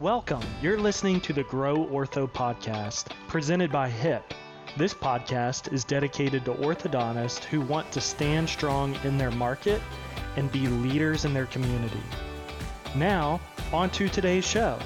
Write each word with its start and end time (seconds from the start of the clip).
Welcome. 0.00 0.40
You're 0.62 0.78
listening 0.78 1.20
to 1.20 1.34
the 1.34 1.42
Grow 1.42 1.84
Ortho 1.84 2.26
podcast, 2.26 3.08
presented 3.28 3.70
by 3.70 3.90
HIP. 3.90 4.32
This 4.78 4.94
podcast 4.94 5.74
is 5.74 5.84
dedicated 5.84 6.42
to 6.46 6.54
orthodontists 6.54 7.44
who 7.44 7.60
want 7.60 7.92
to 7.92 8.00
stand 8.00 8.48
strong 8.48 8.96
in 9.04 9.18
their 9.18 9.30
market 9.30 9.82
and 10.36 10.50
be 10.50 10.68
leaders 10.68 11.26
in 11.26 11.34
their 11.34 11.44
community. 11.44 12.00
Now, 12.94 13.42
on 13.74 13.90
to 13.90 14.08
today's 14.08 14.46
show. 14.46 14.78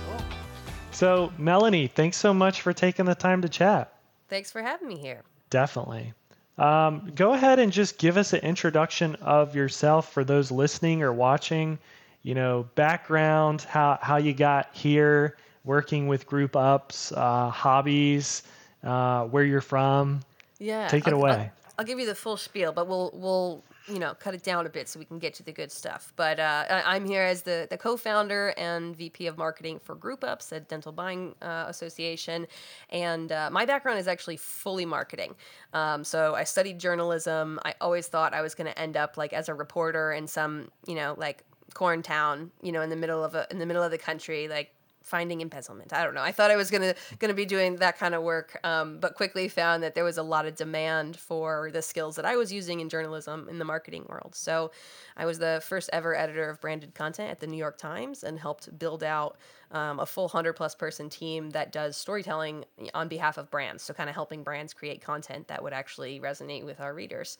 So, 0.90 1.32
Melanie, 1.38 1.86
thanks 1.86 2.16
so 2.16 2.34
much 2.34 2.62
for 2.62 2.72
taking 2.72 3.04
the 3.04 3.14
time 3.14 3.40
to 3.42 3.48
chat. 3.48 3.96
Thanks 4.28 4.50
for 4.50 4.62
having 4.62 4.88
me 4.88 4.98
here. 4.98 5.22
Definitely. 5.48 6.12
Um, 6.58 7.12
go 7.14 7.34
ahead 7.34 7.60
and 7.60 7.70
just 7.70 7.98
give 7.98 8.16
us 8.16 8.32
an 8.32 8.40
introduction 8.40 9.14
of 9.20 9.54
yourself 9.54 10.12
for 10.12 10.24
those 10.24 10.50
listening 10.50 11.04
or 11.04 11.12
watching. 11.12 11.78
You 12.24 12.34
know, 12.34 12.66
background, 12.74 13.62
how 13.62 13.98
how 14.00 14.16
you 14.16 14.32
got 14.32 14.70
here, 14.72 15.36
working 15.64 16.08
with 16.08 16.26
group 16.26 16.56
ups, 16.56 17.12
uh, 17.12 17.50
hobbies, 17.50 18.42
uh, 18.82 19.24
where 19.26 19.44
you're 19.44 19.60
from. 19.60 20.20
Yeah, 20.58 20.88
Take 20.88 21.06
it 21.06 21.12
I'll, 21.12 21.20
away. 21.20 21.30
I'll, 21.30 21.74
I'll 21.80 21.84
give 21.84 22.00
you 22.00 22.06
the 22.06 22.14
full 22.14 22.38
spiel, 22.38 22.72
but 22.72 22.88
we'll 22.88 23.10
we'll 23.12 23.62
you 23.88 23.98
know 23.98 24.14
cut 24.14 24.34
it 24.34 24.42
down 24.42 24.64
a 24.64 24.70
bit 24.70 24.88
so 24.88 24.98
we 24.98 25.04
can 25.04 25.18
get 25.18 25.34
to 25.34 25.42
the 25.42 25.52
good 25.52 25.70
stuff. 25.70 26.12
But 26.16 26.40
uh, 26.40 26.64
I'm 26.70 27.04
here 27.04 27.22
as 27.22 27.42
the 27.42 27.66
the 27.68 27.76
co-founder 27.76 28.54
and 28.56 28.96
VP 28.96 29.26
of 29.26 29.36
marketing 29.36 29.78
for 29.78 29.94
Group 29.94 30.24
Ups, 30.24 30.52
a 30.52 30.60
dental 30.60 30.92
buying 30.92 31.34
uh, 31.42 31.66
association, 31.68 32.46
and 32.90 33.30
uh, 33.32 33.50
my 33.52 33.66
background 33.66 33.98
is 33.98 34.08
actually 34.08 34.38
fully 34.38 34.86
marketing. 34.86 35.34
Um, 35.72 36.04
so 36.04 36.34
I 36.34 36.44
studied 36.44 36.78
journalism. 36.78 37.60
I 37.64 37.74
always 37.80 38.06
thought 38.06 38.32
I 38.32 38.40
was 38.40 38.54
going 38.54 38.70
to 38.72 38.78
end 38.78 38.96
up 38.96 39.16
like 39.16 39.32
as 39.32 39.48
a 39.48 39.54
reporter 39.54 40.12
in 40.12 40.26
some 40.26 40.70
you 40.86 40.94
know 40.94 41.14
like 41.18 41.44
corn 41.74 42.02
town, 42.02 42.50
you 42.62 42.72
know, 42.72 42.82
in 42.82 42.90
the 42.90 42.96
middle 42.96 43.22
of 43.22 43.34
a 43.34 43.46
in 43.50 43.58
the 43.58 43.66
middle 43.66 43.82
of 43.82 43.90
the 43.90 43.98
country, 43.98 44.48
like 44.48 44.72
finding 45.04 45.42
embezzlement. 45.42 45.92
I 45.92 46.02
don't 46.02 46.14
know. 46.14 46.22
I 46.22 46.32
thought 46.32 46.50
I 46.50 46.56
was 46.56 46.70
gonna 46.70 46.94
gonna 47.18 47.34
be 47.34 47.44
doing 47.44 47.76
that 47.76 47.98
kind 47.98 48.14
of 48.14 48.22
work, 48.22 48.58
um, 48.64 48.98
but 48.98 49.14
quickly 49.14 49.48
found 49.48 49.82
that 49.82 49.94
there 49.94 50.02
was 50.02 50.16
a 50.16 50.22
lot 50.22 50.46
of 50.46 50.56
demand 50.56 51.16
for 51.16 51.70
the 51.72 51.82
skills 51.82 52.16
that 52.16 52.24
I 52.24 52.36
was 52.36 52.52
using 52.52 52.80
in 52.80 52.88
journalism 52.88 53.46
in 53.50 53.58
the 53.58 53.66
marketing 53.66 54.06
world. 54.08 54.34
So 54.34 54.72
I 55.16 55.26
was 55.26 55.38
the 55.38 55.62
first 55.64 55.90
ever 55.92 56.16
editor 56.16 56.48
of 56.48 56.60
branded 56.60 56.94
content 56.94 57.30
at 57.30 57.38
the 57.38 57.46
New 57.46 57.58
York 57.58 57.76
Times 57.76 58.24
and 58.24 58.38
helped 58.38 58.76
build 58.78 59.04
out 59.04 59.36
um, 59.70 60.00
a 60.00 60.06
full 60.06 60.28
hundred 60.28 60.54
plus 60.54 60.74
person 60.74 61.10
team 61.10 61.50
that 61.50 61.70
does 61.70 61.96
storytelling 61.96 62.64
on 62.94 63.08
behalf 63.08 63.36
of 63.36 63.50
brands. 63.50 63.82
So 63.82 63.92
kind 63.92 64.08
of 64.08 64.14
helping 64.14 64.42
brands 64.42 64.72
create 64.72 65.02
content 65.02 65.48
that 65.48 65.62
would 65.62 65.74
actually 65.74 66.18
resonate 66.18 66.64
with 66.64 66.80
our 66.80 66.94
readers. 66.94 67.36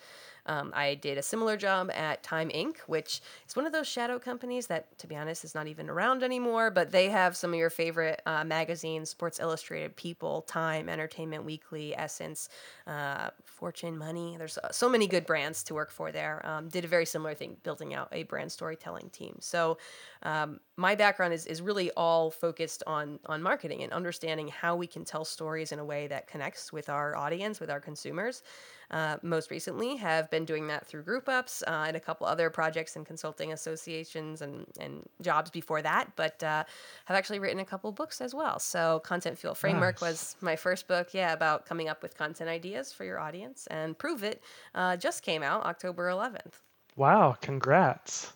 Um, 0.46 0.72
I 0.74 0.94
did 0.94 1.18
a 1.18 1.22
similar 1.22 1.56
job 1.56 1.90
at 1.90 2.22
Time 2.22 2.50
Inc., 2.50 2.78
which 2.86 3.20
is 3.48 3.56
one 3.56 3.66
of 3.66 3.72
those 3.72 3.86
shadow 3.86 4.18
companies 4.18 4.66
that, 4.68 4.96
to 4.98 5.06
be 5.06 5.16
honest, 5.16 5.44
is 5.44 5.54
not 5.54 5.66
even 5.66 5.88
around 5.88 6.22
anymore. 6.22 6.70
But 6.70 6.90
they 6.90 7.08
have 7.08 7.36
some 7.36 7.52
of 7.52 7.58
your 7.58 7.70
favorite 7.70 8.20
uh, 8.26 8.44
magazines: 8.44 9.10
Sports 9.10 9.40
Illustrated, 9.40 9.96
People, 9.96 10.42
Time, 10.42 10.88
Entertainment 10.88 11.44
Weekly, 11.44 11.96
Essence, 11.96 12.48
uh, 12.86 13.30
Fortune, 13.44 13.96
Money. 13.96 14.36
There's 14.38 14.58
uh, 14.58 14.70
so 14.70 14.88
many 14.88 15.06
good 15.06 15.26
brands 15.26 15.62
to 15.64 15.74
work 15.74 15.90
for 15.90 16.12
there. 16.12 16.44
Um, 16.44 16.68
did 16.68 16.84
a 16.84 16.88
very 16.88 17.06
similar 17.06 17.34
thing, 17.34 17.56
building 17.62 17.94
out 17.94 18.08
a 18.12 18.24
brand 18.24 18.52
storytelling 18.52 19.10
team. 19.10 19.36
So 19.40 19.78
um, 20.22 20.60
my 20.76 20.94
background 20.94 21.34
is, 21.34 21.46
is 21.46 21.62
really 21.62 21.90
all 21.92 22.30
focused 22.30 22.82
on 22.86 23.18
on 23.26 23.42
marketing 23.42 23.82
and 23.82 23.92
understanding 23.92 24.48
how 24.48 24.76
we 24.76 24.86
can 24.86 25.04
tell 25.04 25.24
stories 25.24 25.72
in 25.72 25.78
a 25.78 25.84
way 25.84 26.06
that 26.08 26.26
connects 26.26 26.72
with 26.72 26.88
our 26.88 27.16
audience, 27.16 27.60
with 27.60 27.70
our 27.70 27.80
consumers. 27.80 28.42
Uh, 28.90 29.16
most 29.22 29.50
recently, 29.50 29.96
have 29.96 30.30
been 30.30 30.44
doing 30.44 30.66
that 30.68 30.86
through 30.86 31.02
group 31.02 31.28
ups 31.28 31.62
uh, 31.66 31.84
and 31.86 31.96
a 31.96 32.00
couple 32.00 32.26
other 32.26 32.50
projects 32.50 32.96
and 32.96 33.06
consulting 33.06 33.52
associations 33.52 34.42
and, 34.42 34.66
and 34.78 35.02
jobs 35.22 35.50
before 35.50 35.82
that, 35.82 36.10
but 36.16 36.42
uh, 36.42 36.64
have 37.06 37.16
actually 37.16 37.38
written 37.38 37.60
a 37.60 37.64
couple 37.64 37.90
books 37.92 38.20
as 38.20 38.34
well. 38.34 38.58
So, 38.58 39.00
Content 39.00 39.38
Fuel 39.38 39.54
Framework 39.54 40.00
Nice. 40.00 40.10
was 40.10 40.36
my 40.40 40.56
first 40.56 40.88
book, 40.88 41.12
yeah, 41.12 41.32
about 41.32 41.66
coming 41.66 41.88
up 41.88 42.02
with 42.02 42.16
content 42.16 42.50
ideas 42.50 42.92
for 42.92 43.04
your 43.04 43.18
audience, 43.18 43.66
and 43.70 43.96
Prove 43.98 44.22
It 44.22 44.42
uh, 44.74 44.96
just 44.96 45.22
came 45.22 45.42
out 45.42 45.64
October 45.64 46.08
11th. 46.08 46.60
Wow, 46.96 47.36
congrats. 47.40 48.32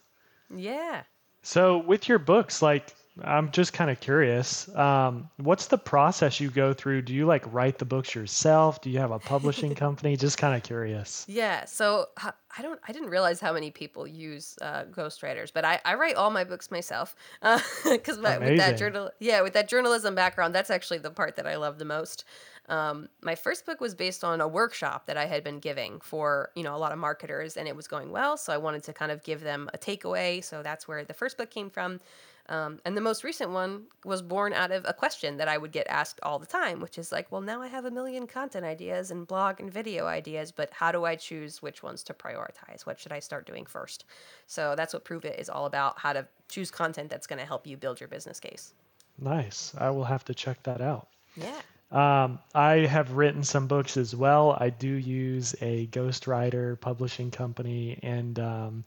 Yeah. 0.55 1.03
So, 1.43 1.78
with 1.78 2.09
your 2.09 2.19
books, 2.19 2.62
like, 2.62 2.95
I'm 3.23 3.51
just 3.51 3.73
kind 3.73 3.91
of 3.91 4.01
curious. 4.01 4.69
Um, 4.77 5.29
what's 5.37 5.67
the 5.67 5.79
process 5.79 6.41
you 6.41 6.51
go 6.51 6.73
through? 6.73 7.03
Do 7.03 7.15
you 7.15 7.27
like 7.27 7.43
write 7.53 7.79
the 7.79 7.84
books 7.84 8.15
yourself? 8.15 8.81
Do 8.81 8.91
you 8.91 8.99
have 8.99 9.11
a 9.11 9.19
publishing 9.19 9.75
company? 9.77 10.17
Just 10.17 10.39
kind 10.39 10.56
of 10.56 10.62
curious. 10.62 11.25
Yeah, 11.28 11.65
so 11.65 12.07
I 12.23 12.62
don't, 12.62 12.81
I 12.87 12.93
didn't 12.93 13.11
realize 13.11 13.41
how 13.41 13.53
many 13.53 13.71
people 13.71 14.07
use 14.07 14.59
uh, 14.62 14.84
ghostwriters, 14.84 15.53
but 15.53 15.65
I, 15.65 15.81
I 15.84 15.95
write 15.95 16.17
all 16.17 16.31
my 16.31 16.45
books 16.45 16.71
myself 16.71 17.15
because 17.84 18.19
with 18.19 18.59
that 18.59 18.77
journal, 18.78 19.11
yeah, 19.21 19.43
with 19.43 19.53
that 19.55 19.69
journalism 19.69 20.15
background, 20.15 20.55
that's 20.55 20.71
actually 20.71 20.99
the 20.99 21.11
part 21.11 21.37
that 21.37 21.47
I 21.47 21.57
love 21.57 21.78
the 21.78 21.84
most. 21.84 22.25
Um, 22.69 23.09
my 23.23 23.34
first 23.34 23.65
book 23.65 23.81
was 23.81 23.95
based 23.95 24.23
on 24.23 24.41
a 24.41 24.49
workshop 24.49 25.07
that 25.07 25.17
I 25.17 25.25
had 25.25 25.43
been 25.43 25.59
giving 25.59 26.01
for 26.01 26.51
you 26.55 26.62
know 26.62 26.77
a 26.77 26.78
lot 26.78 26.93
of 26.93 26.99
marketers, 26.99 27.57
and 27.57 27.67
it 27.67 27.75
was 27.75 27.89
going 27.89 28.11
well, 28.11 28.37
so 28.37 28.53
I 28.53 28.59
wanted 28.59 28.83
to 28.84 28.93
kind 28.93 29.11
of 29.11 29.23
give 29.23 29.41
them 29.41 29.71
a 29.73 29.78
takeaway. 29.78 30.45
So 30.45 30.62
that's 30.62 30.87
where 30.87 31.05
the 31.05 31.15
first 31.15 31.39
book 31.39 31.51
came 31.51 31.71
from. 31.71 32.01
Um, 32.48 32.81
and 32.84 32.97
the 32.97 33.03
most 33.03 33.25
recent 33.25 33.50
one 33.50 33.84
was 34.04 34.22
born 34.22 34.53
out 34.54 34.70
of 34.70 34.84
a 34.88 34.94
question 34.94 35.36
that 35.36 35.48
I 35.48 35.59
would 35.59 35.70
get 35.70 35.86
asked 35.88 36.19
all 36.22 36.38
the 36.38 36.47
time, 36.47 36.81
which 36.81 36.97
is 36.97 37.12
like, 37.12 37.31
well, 37.31 37.42
now 37.42 37.60
I 37.60 37.66
have 37.66 37.84
a 37.84 37.91
million 37.91 38.26
content 38.26 38.64
ideas 38.64 39.10
and 39.10 39.26
blog 39.26 39.60
and 39.60 39.70
video 39.72 40.06
ideas, 40.06 40.50
but 40.50 40.70
how 40.72 40.91
do 40.91 41.04
I 41.04 41.14
choose 41.14 41.60
which 41.60 41.82
ones 41.82 42.03
to 42.04 42.14
prioritize? 42.14 42.86
What 42.86 42.98
should 42.98 43.12
I 43.12 43.19
start 43.19 43.47
doing 43.47 43.66
first? 43.66 44.06
So 44.47 44.75
that's 44.76 44.94
what 44.94 45.04
Prove 45.04 45.26
It 45.26 45.38
is 45.38 45.50
all 45.50 45.66
about 45.66 45.98
how 45.98 46.14
to 46.14 46.26
choose 46.48 46.70
content 46.70 47.10
that's 47.10 47.26
going 47.26 47.38
to 47.38 47.44
help 47.44 47.66
you 47.66 47.76
build 47.76 48.00
your 48.00 48.09
business 48.09 48.41
case. 48.41 48.72
Nice. 49.19 49.75
I 49.76 49.91
will 49.91 50.04
have 50.04 50.25
to 50.26 50.34
check 50.34 50.62
that 50.62 50.80
out. 50.80 51.09
Yeah. 51.36 51.60
Um, 51.91 52.38
I 52.54 52.86
have 52.86 53.12
written 53.12 53.42
some 53.42 53.66
books 53.66 53.97
as 53.97 54.15
well. 54.15 54.56
I 54.60 54.70
do 54.70 54.88
use 54.88 55.54
a 55.60 55.86
ghostwriter 55.88 56.78
publishing 56.80 57.30
company, 57.30 57.98
and 58.03 58.38
um, 58.38 58.84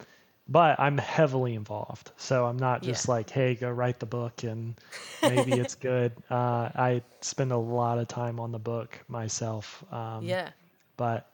but 0.52 0.80
I'm 0.80 0.98
heavily 0.98 1.56
involved. 1.56 2.12
So 2.18 2.46
I'm 2.46 2.58
not 2.58 2.84
just 2.84 3.08
Yeah. 3.08 3.12
like, 3.16 3.30
hey, 3.30 3.56
go 3.56 3.70
write 3.70 4.00
the 4.00 4.06
book 4.06 4.44
and 4.44 4.76
maybe 5.22 5.54
it's 5.54 5.76
good. 5.92 6.12
Uh, 6.30 6.70
I 6.76 7.02
spend 7.22 7.52
a 7.54 7.58
lot 7.58 7.98
of 8.00 8.08
time 8.08 8.40
on 8.40 8.52
the 8.52 8.60
book 8.60 9.00
myself. 9.08 9.84
Um, 9.92 10.26
Yeah. 10.26 10.50
But 10.98 11.32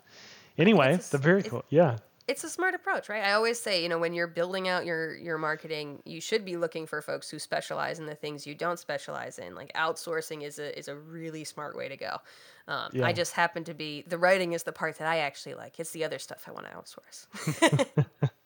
anyway, 0.57 0.93
It's 0.93 1.09
a 1.09 1.17
the 1.17 1.17
very 1.17 1.41
cool. 1.43 1.65
Yeah. 1.69 1.97
it's 2.27 2.43
a 2.43 2.49
smart 2.49 2.75
approach, 2.75 3.09
right? 3.09 3.23
I 3.23 3.33
always 3.33 3.59
say, 3.59 3.81
you 3.81 3.89
know, 3.89 3.97
when 3.97 4.13
you're 4.13 4.27
building 4.27 4.67
out 4.67 4.85
your 4.85 5.15
your 5.15 5.37
marketing, 5.37 6.01
you 6.05 6.21
should 6.21 6.43
be 6.45 6.55
looking 6.57 6.85
for 6.85 7.01
folks 7.01 7.29
who 7.29 7.39
specialize 7.39 7.99
in 7.99 8.05
the 8.05 8.15
things 8.15 8.45
you 8.45 8.53
don't 8.53 8.77
specialize 8.79 9.39
in. 9.39 9.55
Like 9.55 9.71
outsourcing 9.73 10.43
is 10.43 10.59
a 10.59 10.77
is 10.77 10.87
a 10.89 10.95
really 10.95 11.43
smart 11.43 11.75
way 11.75 11.87
to 11.89 11.97
go. 11.97 12.17
Um, 12.67 12.89
Yeah. 12.93 13.07
I 13.07 13.13
just 13.13 13.33
happen 13.33 13.63
to 13.63 13.73
be 13.73 14.03
the 14.07 14.17
writing 14.17 14.53
is 14.53 14.63
the 14.63 14.73
part 14.73 14.97
that 14.99 15.07
I 15.07 15.19
actually 15.19 15.55
like. 15.55 15.79
It's 15.79 15.91
the 15.91 16.03
other 16.05 16.19
stuff 16.19 16.43
I 16.47 16.51
want 16.51 16.65
to 16.67 16.73
outsource. 16.77 17.87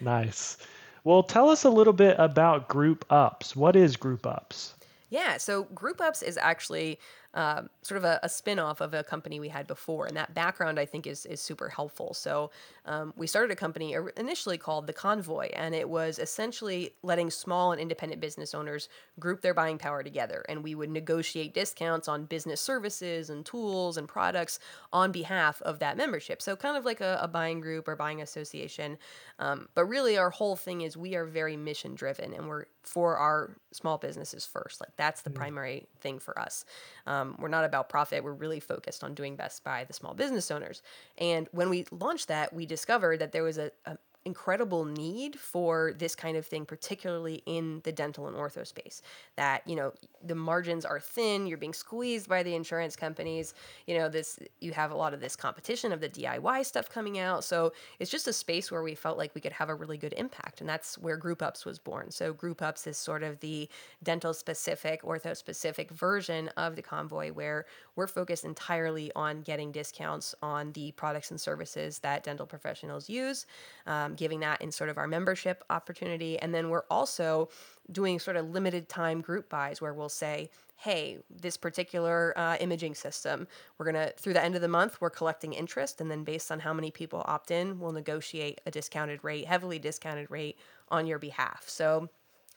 Nice. 0.00 0.58
Well, 1.04 1.22
tell 1.22 1.48
us 1.48 1.64
a 1.64 1.70
little 1.70 1.92
bit 1.92 2.16
about 2.18 2.68
group 2.68 3.04
ups. 3.10 3.56
What 3.56 3.76
is 3.76 3.96
group 3.96 4.26
ups? 4.26 4.74
Yeah, 5.10 5.38
so 5.38 5.64
Group 5.64 6.00
Ups 6.00 6.22
is 6.22 6.36
actually 6.36 6.98
um, 7.34 7.68
sort 7.82 7.98
of 7.98 8.04
a, 8.04 8.18
a 8.22 8.28
spin 8.28 8.58
off 8.58 8.80
of 8.80 8.94
a 8.94 9.04
company 9.04 9.38
we 9.38 9.48
had 9.48 9.66
before. 9.66 10.06
And 10.06 10.16
that 10.16 10.34
background, 10.34 10.80
I 10.80 10.86
think, 10.86 11.06
is, 11.06 11.26
is 11.26 11.40
super 11.40 11.68
helpful. 11.68 12.14
So 12.14 12.50
um, 12.86 13.12
we 13.16 13.26
started 13.26 13.52
a 13.52 13.56
company 13.56 13.94
initially 14.16 14.56
called 14.56 14.86
The 14.86 14.92
Convoy, 14.92 15.48
and 15.52 15.74
it 15.74 15.88
was 15.88 16.18
essentially 16.18 16.94
letting 17.02 17.30
small 17.30 17.72
and 17.72 17.80
independent 17.80 18.20
business 18.20 18.54
owners 18.54 18.88
group 19.18 19.42
their 19.42 19.54
buying 19.54 19.78
power 19.78 20.02
together. 20.02 20.44
And 20.48 20.64
we 20.64 20.74
would 20.74 20.90
negotiate 20.90 21.54
discounts 21.54 22.08
on 22.08 22.24
business 22.24 22.60
services 22.60 23.30
and 23.30 23.44
tools 23.44 23.98
and 23.98 24.08
products 24.08 24.58
on 24.92 25.12
behalf 25.12 25.60
of 25.62 25.80
that 25.80 25.96
membership. 25.96 26.40
So 26.40 26.56
kind 26.56 26.76
of 26.76 26.84
like 26.84 27.00
a, 27.00 27.18
a 27.20 27.28
buying 27.28 27.60
group 27.60 27.88
or 27.88 27.96
buying 27.96 28.22
association. 28.22 28.96
Um, 29.38 29.68
but 29.74 29.84
really, 29.84 30.16
our 30.16 30.30
whole 30.30 30.56
thing 30.56 30.80
is 30.80 30.96
we 30.96 31.14
are 31.14 31.26
very 31.26 31.56
mission 31.56 31.94
driven 31.94 32.32
and 32.32 32.48
we're 32.48 32.64
for 32.88 33.18
our 33.18 33.54
small 33.70 33.98
businesses 33.98 34.46
first. 34.46 34.80
Like 34.80 34.96
that's 34.96 35.20
the 35.20 35.30
primary 35.30 35.88
thing 36.00 36.18
for 36.18 36.38
us. 36.38 36.64
Um, 37.06 37.17
Um, 37.18 37.36
we're 37.38 37.48
not 37.48 37.64
about 37.64 37.88
profit. 37.88 38.22
We're 38.22 38.32
really 38.32 38.60
focused 38.60 39.02
on 39.04 39.14
doing 39.14 39.36
best 39.36 39.64
by 39.64 39.84
the 39.84 39.92
small 39.92 40.14
business 40.14 40.50
owners. 40.50 40.82
And 41.18 41.48
when 41.52 41.70
we 41.70 41.86
launched 41.90 42.28
that, 42.28 42.52
we 42.52 42.66
discovered 42.66 43.18
that 43.20 43.32
there 43.32 43.42
was 43.42 43.58
a, 43.58 43.70
a 43.86 43.96
incredible 44.24 44.84
need 44.84 45.38
for 45.38 45.94
this 45.98 46.14
kind 46.14 46.36
of 46.36 46.46
thing, 46.46 46.64
particularly 46.64 47.42
in 47.46 47.80
the 47.84 47.92
dental 47.92 48.26
and 48.26 48.36
ortho 48.36 48.66
space. 48.66 49.02
That 49.36 49.66
you 49.66 49.76
know 49.76 49.92
the 50.22 50.34
margins 50.34 50.84
are 50.84 51.00
thin, 51.00 51.46
you're 51.46 51.58
being 51.58 51.72
squeezed 51.72 52.28
by 52.28 52.42
the 52.42 52.54
insurance 52.54 52.96
companies. 52.96 53.54
You 53.86 53.98
know 53.98 54.08
this, 54.08 54.38
you 54.60 54.72
have 54.72 54.90
a 54.90 54.96
lot 54.96 55.14
of 55.14 55.20
this 55.20 55.36
competition 55.36 55.92
of 55.92 56.00
the 56.00 56.08
DIY 56.08 56.64
stuff 56.64 56.88
coming 56.88 57.18
out. 57.18 57.44
So 57.44 57.72
it's 57.98 58.10
just 58.10 58.28
a 58.28 58.32
space 58.32 58.70
where 58.70 58.82
we 58.82 58.94
felt 58.94 59.18
like 59.18 59.34
we 59.34 59.40
could 59.40 59.52
have 59.52 59.68
a 59.68 59.74
really 59.74 59.98
good 59.98 60.14
impact, 60.16 60.60
and 60.60 60.68
that's 60.68 60.98
where 60.98 61.16
Group 61.16 61.42
Ups 61.42 61.64
was 61.64 61.78
born. 61.78 62.10
So 62.10 62.32
Group 62.32 62.62
Ups 62.62 62.86
is 62.86 62.96
sort 62.96 63.22
of 63.22 63.40
the 63.40 63.68
dental 64.02 64.34
specific, 64.34 65.02
ortho 65.02 65.36
specific 65.36 65.90
version 65.90 66.48
of 66.56 66.76
the 66.76 66.82
convoy, 66.82 67.30
where 67.32 67.66
we're 67.96 68.06
focused 68.06 68.44
entirely 68.44 69.10
on 69.14 69.42
getting 69.42 69.72
discounts 69.72 70.34
on 70.42 70.72
the 70.72 70.92
products 70.92 71.30
and 71.30 71.40
services 71.40 71.98
that 72.00 72.24
dental 72.24 72.46
professionals 72.46 73.08
use. 73.08 73.46
Um, 73.86 74.07
um, 74.08 74.14
giving 74.14 74.40
that 74.40 74.60
in 74.60 74.72
sort 74.72 74.90
of 74.90 74.98
our 74.98 75.06
membership 75.06 75.62
opportunity. 75.70 76.38
And 76.38 76.54
then 76.54 76.70
we're 76.70 76.84
also 76.90 77.48
doing 77.90 78.18
sort 78.18 78.36
of 78.36 78.50
limited 78.50 78.88
time 78.88 79.20
group 79.20 79.48
buys 79.48 79.80
where 79.80 79.94
we'll 79.94 80.08
say, 80.08 80.50
hey, 80.76 81.18
this 81.28 81.56
particular 81.56 82.32
uh, 82.36 82.56
imaging 82.60 82.94
system, 82.94 83.48
we're 83.76 83.90
going 83.90 84.06
to, 84.06 84.12
through 84.16 84.32
the 84.32 84.44
end 84.44 84.54
of 84.54 84.60
the 84.60 84.68
month, 84.68 85.00
we're 85.00 85.10
collecting 85.10 85.52
interest. 85.52 86.00
And 86.00 86.10
then 86.10 86.24
based 86.24 86.52
on 86.52 86.60
how 86.60 86.72
many 86.72 86.90
people 86.90 87.22
opt 87.26 87.50
in, 87.50 87.80
we'll 87.80 87.92
negotiate 87.92 88.60
a 88.66 88.70
discounted 88.70 89.24
rate, 89.24 89.46
heavily 89.46 89.78
discounted 89.78 90.30
rate 90.30 90.56
on 90.90 91.06
your 91.06 91.18
behalf. 91.18 91.64
So, 91.66 92.08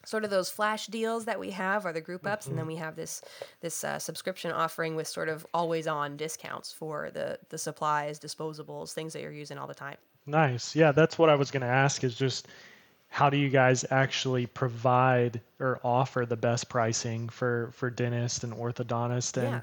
sort 0.03 0.23
of 0.23 0.31
those 0.31 0.49
flash 0.49 0.87
deals 0.87 1.25
that 1.25 1.39
we 1.39 1.51
have 1.51 1.85
are 1.85 1.93
the 1.93 2.01
group 2.01 2.25
ups 2.25 2.45
mm-hmm. 2.45 2.53
and 2.53 2.59
then 2.59 2.65
we 2.65 2.75
have 2.75 2.95
this 2.95 3.21
this 3.59 3.83
uh, 3.83 3.99
subscription 3.99 4.51
offering 4.51 4.95
with 4.95 5.07
sort 5.07 5.29
of 5.29 5.45
always 5.53 5.85
on 5.85 6.17
discounts 6.17 6.71
for 6.71 7.11
the 7.11 7.37
the 7.49 7.57
supplies 7.57 8.19
disposables 8.19 8.93
things 8.93 9.13
that 9.13 9.21
you're 9.21 9.31
using 9.31 9.59
all 9.59 9.67
the 9.67 9.75
time 9.75 9.97
nice 10.25 10.75
yeah 10.75 10.91
that's 10.91 11.17
what 11.17 11.29
i 11.29 11.35
was 11.35 11.51
going 11.51 11.61
to 11.61 11.67
ask 11.67 12.03
is 12.03 12.15
just 12.15 12.47
how 13.09 13.29
do 13.29 13.37
you 13.37 13.49
guys 13.49 13.83
actually 13.91 14.45
provide 14.45 15.41
or 15.59 15.79
offer 15.83 16.25
the 16.25 16.37
best 16.37 16.69
pricing 16.69 17.27
for 17.29 17.71
for 17.73 17.89
dentists 17.89 18.43
and 18.43 18.53
orthodontists 18.53 19.37
and 19.37 19.51
yeah. 19.51 19.61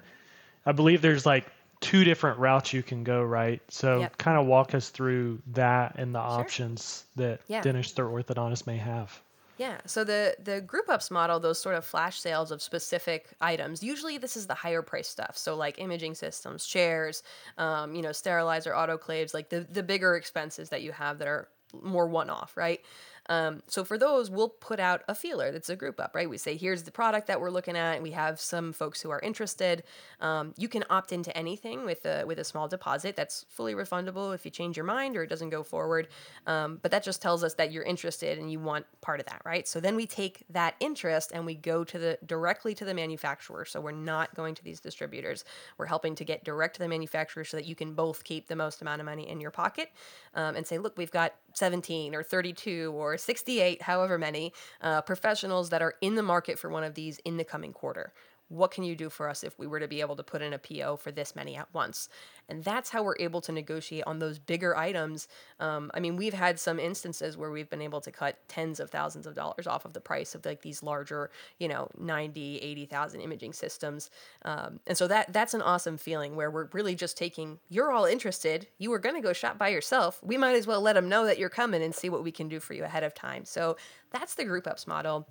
i 0.67 0.73
believe 0.73 1.01
there's 1.01 1.25
like 1.25 1.47
two 1.81 2.05
different 2.05 2.39
routes 2.39 2.73
you 2.73 2.83
can 2.83 3.05
go 3.05 3.23
right 3.23 3.63
so 3.69 4.01
yep. 4.01 4.19
kind 4.19 4.39
of 4.39 4.47
walk 4.47 4.75
us 4.75 4.91
through 4.91 5.41
that 5.53 5.95
and 5.97 6.15
the 6.15 6.21
sure. 6.21 6.41
options 6.41 7.05
that 7.17 7.41
yeah. 7.47 7.63
dentists 7.63 7.99
or 7.99 8.07
orthodontists 8.07 8.67
may 8.67 8.77
have 8.77 9.21
yeah. 9.59 9.81
So 9.87 10.05
the 10.05 10.37
the 10.43 10.61
group 10.61 10.89
ups 10.89 11.11
model, 11.11 11.41
those 11.41 11.61
sort 11.61 11.75
of 11.75 11.85
flash 11.85 12.21
sales 12.21 12.51
of 12.53 12.63
specific 12.63 13.35
items. 13.41 13.83
Usually, 13.83 14.17
this 14.19 14.37
is 14.37 14.47
the 14.47 14.55
higher 14.55 14.83
price 14.83 15.09
stuff. 15.09 15.37
So 15.37 15.57
like 15.57 15.79
imaging 15.79 16.15
systems, 16.15 16.67
chairs, 16.67 17.23
um, 17.59 17.95
you 17.95 18.03
know, 18.03 18.13
sterilizer, 18.13 18.73
autoclaves, 18.73 19.35
like 19.35 19.51
the 19.51 19.67
the 19.69 19.83
bigger 19.83 20.17
expenses 20.17 20.69
that 20.71 20.83
you 20.83 20.93
have 20.93 21.19
that 21.19 21.29
are 21.29 21.49
more 21.83 22.09
one 22.09 22.31
off, 22.31 22.57
right? 22.57 22.81
Um, 23.29 23.63
so 23.67 23.85
for 23.85 23.99
those, 23.99 24.31
we'll 24.31 24.49
put 24.49 24.81
out 24.81 25.03
a 25.09 25.15
feeler 25.15 25.53
that's 25.53 25.69
a 25.69 25.77
group 25.77 26.01
up, 26.01 26.15
right? 26.15 26.29
We 26.29 26.39
say, 26.39 26.57
here's 26.57 26.83
the 26.83 26.91
product 26.91 27.27
that 27.27 27.41
we're 27.41 27.51
looking 27.51 27.77
at. 27.77 28.03
We 28.03 28.13
have 28.13 28.41
some 28.41 28.73
folks 28.73 29.01
who 29.01 29.11
are 29.11 29.21
interested. 29.21 29.83
Um, 30.21 30.55
you 30.57 30.69
can 30.69 30.85
opt 30.91 31.13
into 31.13 31.37
anything 31.37 31.85
with 31.85 32.05
a 32.07 32.25
with 32.25 32.39
a 32.39 32.45
small 32.45 32.69
deposit 32.69 33.17
that's 33.17 33.45
fully 33.51 33.75
refundable 33.75 34.35
if 34.35 34.45
you 34.45 34.51
change 34.51 34.77
your 34.77 34.87
mind 34.87 35.17
or 35.17 35.23
it 35.23 35.29
doesn't 35.29 35.51
go 35.51 35.63
forward. 35.63 36.09
Um, 36.47 36.79
but 36.83 36.91
that 36.91 37.03
just 37.03 37.21
tells 37.21 37.45
us 37.45 37.55
that 37.55 37.73
you're 37.73 37.85
interested 37.85 38.39
and 38.39 38.51
you 38.51 38.61
want 38.61 38.87
part 39.01 39.21
of 39.21 39.27
that, 39.27 39.43
right? 39.45 39.69
So 39.69 39.81
then 39.81 39.97
we 39.97 40.07
take 40.07 40.45
that 40.51 40.75
interest 40.81 41.33
and 41.35 41.45
we 41.45 41.55
go 41.55 41.85
to 41.85 41.99
the 41.99 42.19
directly 42.27 42.75
to 42.75 42.85
the 42.85 42.95
manufacturer. 42.95 43.65
So 43.65 43.81
we're 43.81 43.93
not 43.93 44.35
going 44.35 44.55
to 44.55 44.65
these 44.65 44.81
distributors. 44.81 45.45
We're 45.77 45.87
helping 45.87 46.15
to 46.17 46.25
get 46.25 46.45
direct 46.45 46.75
to 46.77 46.81
the 46.81 46.89
manufacturer 46.89 47.45
so 47.45 47.57
that 47.57 47.67
you 47.67 47.75
can 47.75 47.95
both 47.95 48.25
keep 48.25 48.49
the 48.49 48.57
most 48.57 48.83
amount 48.83 49.01
of 49.01 49.05
money 49.05 49.29
in 49.29 49.41
your 49.41 49.51
pocket 49.51 49.91
um, 50.35 50.57
and 50.57 50.67
say, 50.67 50.79
look, 50.79 50.97
we've 50.97 51.11
got 51.11 51.35
17 51.59 52.15
or 52.15 52.23
32 52.23 52.93
or 52.95 53.19
68, 53.19 53.83
however 53.83 54.17
many 54.17 54.53
uh, 54.81 55.03
professionals 55.03 55.71
that 55.71 55.83
are 55.83 55.95
in 56.01 56.15
the 56.15 56.23
market 56.23 56.59
for 56.59 56.71
one 56.71 56.85
of 56.85 56.95
these 56.95 57.19
in 57.19 57.37
the 57.37 57.45
coming 57.45 57.73
quarter 57.73 58.13
what 58.49 58.71
can 58.71 58.85
you 58.85 58.97
do 58.97 59.11
for 59.11 59.29
us 59.29 59.45
if 59.45 59.59
we 59.59 59.67
were 59.67 59.81
to 59.81 59.89
be 59.89 60.01
able 60.01 60.17
to 60.17 60.23
put 60.23 60.43
in 60.43 60.53
a 60.53 60.59
PO 60.59 60.97
for 60.97 61.11
this 61.11 61.37
many 61.37 61.57
at 61.57 61.69
once? 61.73 62.09
And 62.49 62.65
that's 62.65 62.91
how 62.91 63.03
we're 63.03 63.17
able 63.19 63.41
to 63.43 63.53
negotiate 63.53 64.05
on 64.07 64.19
those 64.19 64.39
bigger 64.39 64.77
items. 64.77 65.29
Um, 65.61 65.91
I 65.95 66.01
mean, 66.01 66.17
we've 66.17 66.35
had 66.35 66.59
some 66.59 66.79
instances 66.81 67.37
where 67.37 67.51
we've 67.51 67.69
been 67.69 67.83
able 67.83 68.01
to 68.01 68.11
cut 68.11 68.39
tens 68.49 68.81
of 68.81 68.91
thousands 68.91 69.27
of 69.27 69.35
dollars 69.35 69.67
off 69.67 69.85
of 69.85 69.93
the 69.93 70.01
price 70.01 70.35
of 70.35 70.45
like 70.47 70.63
these 70.63 70.83
larger, 70.83 71.31
you 71.59 71.69
know, 71.69 71.89
90, 71.99 72.59
80,000 72.59 73.21
imaging 73.21 73.53
systems. 73.53 74.11
Um, 74.43 74.81
and 74.87 74.97
so 74.97 75.07
that 75.09 75.33
that's 75.33 75.55
an 75.55 75.63
awesome 75.63 75.99
feeling 75.99 76.37
where 76.37 76.51
we're 76.51 76.69
really 76.73 76.95
just 76.95 77.19
taking, 77.19 77.59
you're 77.69 77.93
all 77.93 78.07
interested. 78.07 78.67
You 78.79 78.91
were 78.91 78.99
going 78.99 79.15
to 79.15 79.21
go 79.21 79.33
shop 79.33 79.59
by 79.59 79.69
yourself. 79.69 80.21
We 80.23 80.39
might 80.39 80.57
as 80.57 80.67
well 80.67 80.81
let 80.81 80.95
them 80.95 81.09
know 81.09 81.27
that 81.27 81.39
you're 81.39 81.49
coming 81.49 81.83
and 81.83 81.95
see 81.95 82.09
what 82.09 82.25
we 82.25 82.33
can 82.33 82.49
do 82.49 82.61
for 82.61 82.73
you 82.73 82.85
ahead 82.85 83.05
of 83.05 83.15
time. 83.15 83.45
So 83.45 83.77
that's 84.11 84.35
the 84.35 84.45
group 84.45 84.67
ups 84.67 84.87
model. 84.87 85.29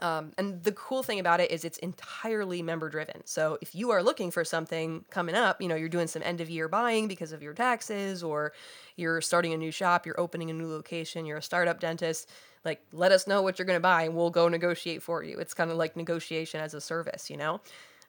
Um, 0.00 0.32
and 0.38 0.62
the 0.62 0.72
cool 0.72 1.02
thing 1.02 1.18
about 1.18 1.40
it 1.40 1.50
is 1.50 1.64
it's 1.64 1.78
entirely 1.78 2.62
member 2.62 2.88
driven. 2.88 3.22
So 3.24 3.58
if 3.60 3.74
you 3.74 3.90
are 3.90 4.02
looking 4.02 4.30
for 4.30 4.44
something 4.44 5.04
coming 5.10 5.34
up, 5.34 5.60
you 5.60 5.68
know, 5.68 5.74
you're 5.74 5.88
doing 5.88 6.06
some 6.06 6.22
end 6.22 6.40
of 6.40 6.48
year 6.48 6.68
buying 6.68 7.08
because 7.08 7.32
of 7.32 7.42
your 7.42 7.54
taxes, 7.54 8.22
or 8.22 8.52
you're 8.96 9.20
starting 9.20 9.52
a 9.52 9.56
new 9.56 9.72
shop, 9.72 10.06
you're 10.06 10.20
opening 10.20 10.50
a 10.50 10.52
new 10.52 10.68
location, 10.68 11.26
you're 11.26 11.38
a 11.38 11.42
startup 11.42 11.80
dentist, 11.80 12.30
like 12.64 12.80
let 12.92 13.12
us 13.12 13.26
know 13.26 13.42
what 13.42 13.58
you're 13.58 13.66
going 13.66 13.76
to 13.76 13.80
buy 13.80 14.02
and 14.04 14.14
we'll 14.14 14.30
go 14.30 14.48
negotiate 14.48 15.02
for 15.02 15.22
you. 15.22 15.38
It's 15.38 15.54
kind 15.54 15.70
of 15.70 15.76
like 15.76 15.96
negotiation 15.96 16.60
as 16.60 16.74
a 16.74 16.80
service, 16.80 17.30
you 17.30 17.36
know? 17.36 17.60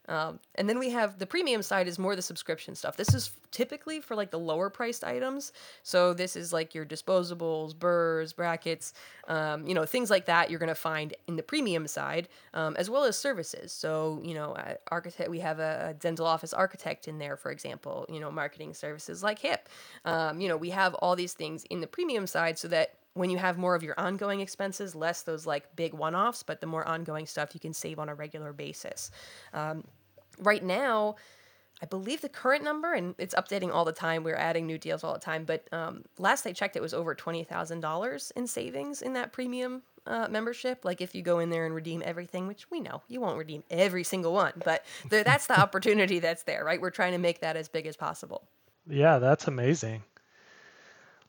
Um, 0.10 0.40
and 0.56 0.68
then 0.68 0.80
we 0.80 0.90
have 0.90 1.20
the 1.20 1.28
premium 1.28 1.62
side 1.62 1.88
is 1.88 2.00
more 2.00 2.16
the 2.16 2.22
subscription 2.22 2.74
stuff. 2.74 2.98
This 2.98 3.14
is 3.14 3.32
typically 3.52 4.02
for 4.02 4.16
like 4.16 4.32
the 4.32 4.40
lower 4.40 4.70
priced 4.70 5.04
items. 5.04 5.54
So 5.84 6.14
this 6.14 6.36
is 6.36 6.52
like 6.52 6.74
your 6.74 6.86
disposables, 6.86 7.78
burrs, 7.78 8.34
brackets, 8.34 8.94
um, 9.28 9.68
you 9.68 9.76
know, 9.76 9.86
things 9.86 10.10
like 10.10 10.26
that. 10.26 10.50
You're 10.50 10.60
gonna 10.60 10.74
find 10.74 11.14
in 11.28 11.36
the 11.36 11.44
premium 11.44 11.86
side, 11.88 12.28
um, 12.56 12.76
as 12.78 12.90
well 12.90 13.04
as 13.04 13.18
services. 13.18 13.72
So 13.72 14.20
you 14.24 14.34
know, 14.34 14.58
architect. 14.90 15.30
We 15.30 15.40
have 15.40 15.60
a, 15.60 15.90
a, 15.90 15.94
dental 15.94 16.26
office 16.26 16.54
architect 16.54 17.08
in 17.08 17.20
there, 17.20 17.38
for 17.38 17.52
example. 17.52 18.06
You 18.10 18.20
know, 18.20 18.32
marketing 18.32 18.74
services 18.74 19.22
like 19.22 19.40
HIP. 19.40 19.70
Um, 20.06 20.42
you 20.42 20.48
know, 20.48 20.58
we 20.58 20.72
have 20.72 20.96
all 20.96 21.16
these 21.16 21.34
things 21.34 21.66
in 21.66 21.82
the 21.82 21.88
premium 21.88 22.26
side 22.26 22.58
so 22.58 22.68
that 22.70 22.96
when 23.14 23.30
you 23.30 23.38
have 23.38 23.58
more 23.58 23.76
of 23.76 23.84
your 23.84 24.00
ongoing 24.00 24.40
expenses, 24.40 24.96
less 24.96 25.24
those 25.24 25.46
like 25.46 25.76
big 25.76 25.94
one 25.94 26.16
offs, 26.16 26.42
but 26.44 26.62
the 26.62 26.68
more 26.68 26.88
ongoing 26.88 27.26
stuff 27.26 27.50
you 27.54 27.60
can 27.60 27.74
save 27.74 28.00
on 28.00 28.10
a 28.10 28.16
regular 28.16 28.54
basis. 28.54 29.12
Um, 29.54 29.84
right 30.40 30.64
now, 30.64 31.16
I 31.82 31.86
believe 31.86 32.22
the 32.22 32.30
current 32.30 32.64
number, 32.64 32.94
and 32.94 33.16
it's 33.18 33.34
updating 33.36 33.74
all 33.74 33.86
the 33.86 33.94
time. 33.94 34.24
We're 34.24 34.36
adding 34.36 34.68
new 34.68 34.78
deals 34.78 35.04
all 35.04 35.14
the 35.14 35.20
time. 35.20 35.46
But 35.46 35.68
um, 35.72 36.04
last 36.18 36.46
I 36.46 36.52
checked, 36.52 36.76
it 36.76 36.82
was 36.82 36.94
over 36.94 37.16
twenty 37.16 37.44
thousand 37.44 37.80
dollars 37.80 38.32
in 38.36 38.48
savings 38.48 39.02
in 39.02 39.14
that 39.14 39.32
premium 39.32 39.84
uh, 40.06 40.28
membership. 40.30 40.84
Like 40.84 41.00
if 41.00 41.16
you 41.16 41.22
go 41.22 41.40
in 41.40 41.50
there 41.50 41.66
and 41.66 41.74
redeem 41.74 42.02
everything, 42.06 42.48
which 42.48 42.70
we 42.70 42.82
know 42.82 43.02
you 43.08 43.22
won't 43.22 43.38
redeem 43.38 43.64
every 43.70 44.04
single 44.04 44.34
one, 44.34 44.54
but 44.66 44.84
that's 45.10 45.48
the 45.48 45.60
opportunity 45.60 46.20
that's 46.20 46.44
there, 46.44 46.66
right? 46.66 46.82
We're 46.82 46.90
trying 46.90 47.14
to 47.14 47.18
make 47.18 47.40
that 47.42 47.56
as 47.56 47.70
big 47.70 47.88
as 47.88 47.96
possible. 47.96 48.44
Yeah, 48.90 49.20
that's 49.20 49.48
amazing. 49.48 50.04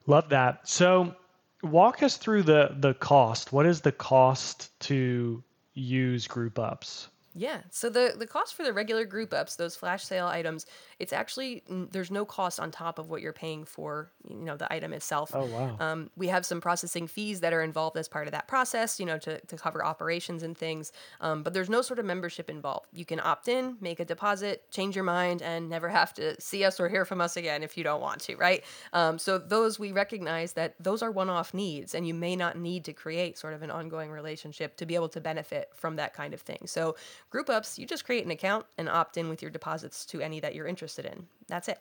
Love 0.07 0.31
that. 0.31 0.67
So, 0.69 1.15
walk 1.63 2.03
us 2.03 2.17
through 2.17 2.43
the 2.43 2.75
the 2.79 2.95
cost. 2.95 3.53
What 3.53 3.67
is 3.67 3.83
the 3.83 3.93
cost 3.93 4.79
to 4.81 5.45
use 5.75 6.27
group 6.27 6.59
ups? 6.59 7.09
Yeah. 7.35 7.61
So 7.71 7.89
the 7.89 8.15
the 8.19 8.27
cost 8.27 8.55
for 8.55 8.65
the 8.65 8.73
regular 8.73 9.05
group 9.05 9.33
ups, 9.33 9.57
those 9.57 9.77
flash 9.77 10.05
sale 10.05 10.27
items, 10.27 10.67
it's 10.99 11.13
actually 11.13 11.63
there's 11.69 12.11
no 12.11 12.25
cost 12.25 12.59
on 12.59 12.71
top 12.73 12.99
of 12.99 13.09
what 13.09 13.23
you're 13.23 13.33
paying 13.33 13.65
for, 13.65 14.11
you 14.29 14.45
know, 14.45 14.57
the 14.57 14.73
item 14.73 14.93
itself. 14.93 15.31
Oh 15.33 15.45
wow. 15.45 15.77
Um, 15.79 16.11
we 16.17 16.27
have 16.27 16.45
some 16.45 16.61
processing 16.61 17.07
fees 17.07 17.41
that 17.41 17.53
are 17.53 17.63
involved 17.63 17.97
as 17.97 18.09
part 18.09 18.27
of 18.27 18.33
that 18.33 18.49
process, 18.49 18.99
you 18.99 19.07
know, 19.07 19.19
to, 19.19 19.41
to 19.41 19.57
cover 19.57 19.85
operations 19.85 20.43
and 20.43 20.59
things. 20.59 20.93
Um, 21.21 21.45
but 21.45 21.55
there's 21.55 21.71
no 21.71 21.83
sort 21.83 22.01
of 22.01 22.05
membership 22.05 22.51
involved. 22.51 22.89
You 22.93 23.05
can 23.05 23.21
opt 23.21 23.47
in, 23.47 23.77
make 23.81 24.01
a 24.01 24.05
deposit, 24.05 24.69
change 24.73 24.97
your 24.97 25.05
mind, 25.05 25.41
and 25.41 25.69
never 25.69 25.89
have 25.89 26.13
to 26.15 26.41
see 26.41 26.65
us 26.65 26.81
or 26.81 26.89
hear 26.89 27.05
from 27.05 27.21
us 27.21 27.37
again 27.37 27.63
if 27.63 27.77
you 27.77 27.85
don't 27.85 28.01
want 28.01 28.21
to, 28.23 28.37
right? 28.37 28.65
Um, 28.93 29.19
so 29.19 29.39
those 29.39 29.79
we 29.79 29.93
recognize 29.93 30.55
that 30.55 30.75
those 30.81 31.01
are 31.01 31.13
one-off 31.13 31.55
needs, 31.55 31.95
and 31.95 32.09
you 32.09 32.15
may 32.15 32.35
not 32.35 32.59
need 32.59 32.85
to 32.87 32.93
create 32.93 33.39
sort 33.39 33.55
of 33.55 33.63
an 33.63 33.71
ongoing 33.71 34.11
relationship 34.11 34.77
to 34.79 34.87
be 34.87 34.97
able 34.97 35.09
to 35.11 35.21
benefit 35.21 35.71
from 35.75 35.97
that 35.97 36.13
kind 36.13 36.35
of 36.35 36.41
thing. 36.41 36.67
So 36.67 36.97
Group 37.31 37.49
ups, 37.49 37.79
you 37.79 37.87
just 37.87 38.05
create 38.05 38.25
an 38.25 38.31
account 38.31 38.67
and 38.77 38.89
opt 38.89 39.17
in 39.17 39.29
with 39.29 39.41
your 39.41 39.51
deposits 39.51 40.05
to 40.07 40.21
any 40.21 40.41
that 40.41 40.55
you're 40.55 40.67
interested 40.67 41.05
in. 41.07 41.27
That's 41.49 41.69
it. 41.69 41.79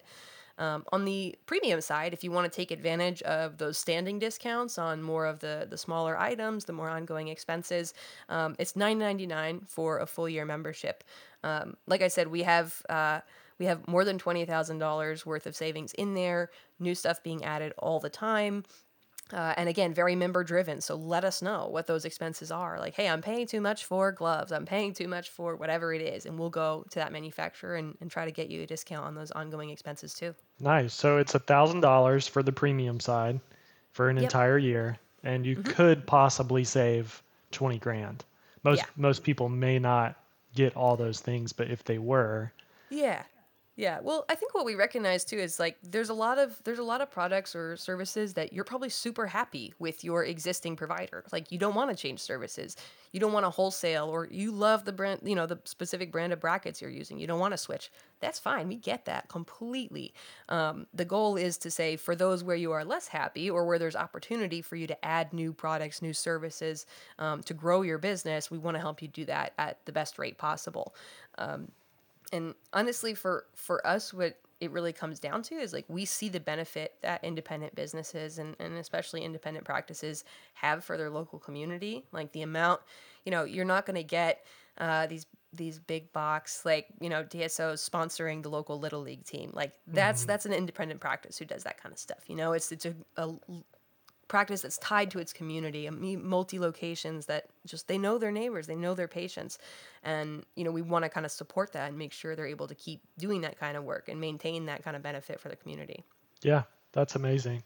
Um, 0.60 0.84
on 0.91 1.06
the 1.06 1.36
premium 1.46 1.79
side, 1.79 2.13
if 2.13 2.24
you 2.24 2.32
want 2.32 2.51
to 2.51 2.56
take 2.56 2.70
advantage 2.70 3.22
of 3.22 3.58
those 3.58 3.77
standing 3.77 4.20
discounts 4.20 4.77
on 4.77 5.01
more 5.01 5.25
of 5.25 5.39
the 5.39 5.65
the 5.70 5.77
smaller 5.77 6.20
items, 6.20 6.65
the 6.65 6.74
more 6.74 6.89
ongoing 6.89 7.29
expenses, 7.29 7.94
um, 8.27 8.56
it's 8.60 8.74
$9.99 8.74 9.70
for 9.70 10.00
a 10.00 10.06
full 10.06 10.27
year 10.27 10.46
membership. 10.46 11.06
Um, 11.44 11.77
like 11.88 12.01
I 12.01 12.10
said, 12.10 12.27
we 12.27 12.44
have. 12.44 12.82
Uh, 12.89 13.22
we 13.58 13.65
have 13.65 13.86
more 13.89 14.06
than 14.06 14.18
$20,000 14.18 15.25
worth 15.25 15.46
of 15.46 15.53
savings 15.53 15.91
in 15.96 16.13
there, 16.13 16.50
new 16.79 16.96
stuff 16.96 17.22
being 17.22 17.44
added 17.44 17.74
all 17.77 18.00
the 18.00 18.10
time. 18.10 18.63
Uh, 19.31 19.53
and 19.57 19.69
again, 19.69 19.93
very 19.93 20.15
member 20.15 20.43
driven. 20.43 20.81
So 20.81 20.95
let 20.95 21.24
us 21.24 21.41
know 21.41 21.67
what 21.67 21.86
those 21.86 22.05
expenses 22.05 22.51
are. 22.51 22.79
Like, 22.79 22.95
hey, 22.95 23.07
I'm 23.07 23.21
paying 23.21 23.45
too 23.45 23.62
much 23.62 23.86
for 23.86 24.12
gloves. 24.12 24.51
I'm 24.51 24.65
paying 24.65 24.93
too 24.93 25.07
much 25.07 25.29
for 25.29 25.55
whatever 25.55 25.93
it 25.93 26.01
is. 26.01 26.25
And 26.25 26.39
we'll 26.39 26.50
go 26.50 26.86
to 26.89 26.95
that 27.00 27.12
manufacturer 27.12 27.75
and, 27.75 27.95
and 28.01 28.09
try 28.09 28.25
to 28.25 28.31
get 28.31 28.50
you 28.50 28.63
a 28.63 28.65
discount 28.65 29.05
on 29.05 29.13
those 29.13 29.31
ongoing 29.31 29.69
expenses 29.69 30.13
too. 30.13 30.33
Nice. 30.59 30.93
So 30.93 31.17
it's 31.17 31.36
a 31.36 31.39
$1,000 31.39 32.29
for 32.29 32.41
the 32.41 32.51
premium 32.51 33.00
side 33.00 33.39
for 33.91 34.09
an 34.09 34.17
yep. 34.17 34.24
entire 34.24 34.57
year. 34.57 34.98
And 35.24 35.45
you 35.45 35.57
mm-hmm. 35.57 35.71
could 35.74 36.07
possibly 36.07 36.63
save 36.63 37.21
20 37.51 37.77
grand. 37.77 38.25
Most, 38.63 38.77
yeah. 38.77 38.86
most 38.95 39.24
people 39.24 39.48
may 39.48 39.77
not 39.77 40.15
get 40.55 40.75
all 40.75 40.98
those 40.98 41.19
things, 41.19 41.53
but 41.53 41.69
if 41.69 41.83
they 41.83 42.00
were, 42.00 42.51
yeah. 42.89 43.24
Yeah, 43.79 44.00
well, 44.01 44.25
I 44.27 44.36
think 44.36 44.53
what 44.53 44.65
we 44.65 44.75
recognize 44.75 45.24
too 45.24 45.38
is 45.38 45.57
like 45.57 45.77
there's 45.81 46.09
a 46.09 46.13
lot 46.13 46.38
of 46.38 46.62
there's 46.65 46.79
a 46.79 46.83
lot 46.83 47.00
of 47.00 47.09
products 47.09 47.55
or 47.55 47.77
services 47.77 48.33
that 48.33 48.51
you're 48.51 48.65
probably 48.65 48.89
super 48.89 49.25
happy 49.25 49.74
with 49.79 50.03
your 50.03 50.25
existing 50.25 50.75
provider. 50.75 51.24
Like 51.31 51.50
you 51.50 51.57
don't 51.57 51.75
want 51.75 51.89
to 51.89 51.95
change 51.95 52.19
services. 52.19 52.75
You 53.13 53.21
don't 53.21 53.31
want 53.31 53.45
to 53.45 53.50
wholesale 53.50 54.09
or 54.09 54.27
you 54.29 54.51
love 54.51 54.83
the 54.83 54.91
brand, 54.91 55.21
you 55.24 55.33
know, 55.33 55.45
the 55.45 55.62
specific 55.63 56.12
brand 56.12 56.33
of 56.33 56.41
brackets 56.41 56.81
you're 56.81 56.91
using. 56.91 57.19
You 57.19 57.27
don't 57.27 57.39
want 57.39 57.53
to 57.53 57.57
switch. 57.57 57.89
That's 58.19 58.38
fine. 58.38 58.67
We 58.67 58.75
get 58.75 59.05
that 59.05 59.29
completely. 59.29 60.13
Um, 60.50 60.86
the 60.93 61.05
goal 61.05 61.38
is 61.38 61.57
to 61.59 61.71
say 61.71 61.95
for 61.95 62.17
those 62.17 62.43
where 62.43 62.57
you 62.57 62.74
are 62.74 62.83
less 62.83 63.07
happy 63.07 63.50
or 63.50 63.65
where 63.65 63.79
there's 63.79 63.95
opportunity 63.95 64.62
for 64.62 64.75
you 64.75 64.88
to 64.88 65.05
add 65.05 65.31
new 65.31 65.53
products, 65.53 66.01
new 66.01 66.12
services 66.13 66.86
um, 67.17 67.43
to 67.43 67.53
grow 67.53 67.83
your 67.83 67.98
business, 67.98 68.51
we 68.51 68.57
want 68.57 68.75
to 68.75 68.81
help 68.81 69.01
you 69.01 69.07
do 69.07 69.24
that 69.24 69.53
at 69.57 69.77
the 69.86 69.93
best 69.93 70.19
rate 70.19 70.38
possible. 70.38 70.93
Um, 71.38 71.71
and 72.31 72.53
honestly 72.74 73.13
for 73.13 73.45
for 73.55 73.86
us 73.86 74.13
what 74.13 74.38
it 74.59 74.71
really 74.71 74.91
comes 74.91 75.19
down 75.19 75.41
to 75.41 75.55
is 75.55 75.71
like 75.71 75.86
we 75.88 76.03
see 76.05 76.27
the 76.27 76.39
benefit 76.39 76.95
that 77.01 77.24
independent 77.24 77.74
businesses 77.75 78.39
and, 78.39 78.55
and 78.59 78.75
especially 78.75 79.24
independent 79.24 79.65
practices 79.65 80.25
have 80.53 80.83
for 80.83 80.98
their 80.98 81.09
local 81.09 81.39
community. 81.39 82.03
Like 82.12 82.31
the 82.33 82.41
amount 82.41 82.81
you 83.25 83.31
know 83.31 83.43
you're 83.43 83.65
not 83.65 83.86
going 83.86 83.95
to 83.95 84.03
get 84.03 84.45
uh, 84.77 85.07
these 85.07 85.25
these 85.51 85.79
big 85.79 86.12
box 86.13 86.63
like 86.63 86.88
you 87.00 87.09
know 87.09 87.24
dsos 87.24 87.89
sponsoring 87.89 88.43
the 88.43 88.50
local 88.50 88.79
little 88.79 89.01
league 89.01 89.24
team. 89.24 89.51
Like 89.53 89.74
that's 89.88 90.21
mm-hmm. 90.21 90.27
that's 90.27 90.45
an 90.45 90.53
independent 90.53 91.00
practice 91.00 91.38
who 91.38 91.45
does 91.45 91.63
that 91.63 91.81
kind 91.81 91.93
of 91.93 92.00
stuff 92.00 92.24
you 92.27 92.36
know? 92.36 92.53
It's 92.53 92.71
it's 92.71 92.86
a, 92.86 92.95
a 93.17 93.33
practice 94.29 94.62
that's 94.62 94.77
tied 94.77 95.12
to 95.12 95.19
its 95.19 95.33
community, 95.33 95.89
multi 95.89 96.57
locations 96.57 97.25
that 97.25 97.48
just 97.65 97.89
they 97.89 97.98
know 97.98 98.17
their 98.17 98.31
neighbors, 98.31 98.67
they 98.67 98.75
know 98.75 98.93
their 98.93 99.09
patients, 99.09 99.57
and 100.03 100.45
you 100.55 100.63
know 100.63 100.71
we 100.71 100.81
want 100.81 101.03
to 101.03 101.09
kind 101.09 101.25
of 101.25 101.31
support 101.33 101.74
that 101.74 101.89
and 101.89 101.98
make 101.98 102.13
sure 102.13 102.36
they're 102.36 102.45
able 102.45 102.67
to 102.67 102.75
keep 102.75 103.01
doing 103.17 103.41
that 103.41 103.59
kind 103.59 103.75
of 103.75 103.83
work 103.83 104.07
and 104.07 104.21
maintain 104.21 104.67
that 104.67 104.83
kind 104.83 104.95
of 104.95 105.03
benefit 105.03 105.41
for 105.41 105.50
the 105.50 105.57
community. 105.57 106.05
Yeah, 106.41 106.63
that's 106.93 107.15
amazing. 107.15 107.63